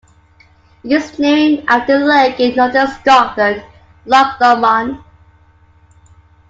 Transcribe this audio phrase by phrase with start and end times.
[0.83, 3.63] It is named after a lake in northern Scotland,
[4.07, 4.97] Loch Lomond.